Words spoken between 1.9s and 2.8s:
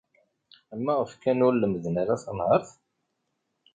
ara tanhaṛt?